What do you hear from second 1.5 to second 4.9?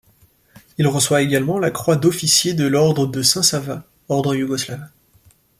la croix d'Officier de l'Ordre de Saint-Sava, ordre yougoslave.